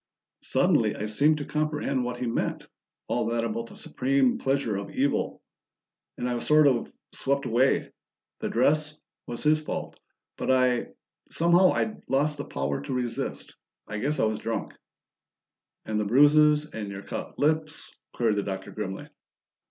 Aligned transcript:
"Suddenly 0.41 0.95
I 0.95 1.05
seemed 1.05 1.37
to 1.37 1.45
comprehend 1.45 2.03
what 2.03 2.17
he 2.19 2.25
meant 2.25 2.65
all 3.07 3.27
that 3.27 3.43
about 3.45 3.67
the 3.67 3.75
supreme 3.77 4.39
pleasure 4.39 4.75
of 4.75 4.89
evil. 4.89 5.43
And 6.17 6.27
I 6.27 6.33
was 6.33 6.43
sort 6.47 6.65
of 6.65 6.91
swept 7.13 7.45
away. 7.45 7.91
The 8.39 8.49
dress 8.49 8.97
was 9.27 9.43
his 9.43 9.61
fault, 9.61 9.99
but 10.37 10.49
I 10.49 10.87
somehow 11.29 11.73
I'd 11.73 12.01
lost 12.09 12.37
the 12.37 12.45
power 12.45 12.81
to 12.81 12.91
resist. 12.95 13.55
I 13.87 13.99
guess 13.99 14.19
I 14.19 14.25
was 14.25 14.39
drunk." 14.39 14.73
"And 15.85 15.99
the 15.99 16.05
bruises? 16.05 16.71
And 16.71 16.89
your 16.89 17.03
cut 17.03 17.37
lips?" 17.37 17.95
queried 18.15 18.37
the 18.37 18.41
Doctor 18.41 18.71
grimly. 18.71 19.07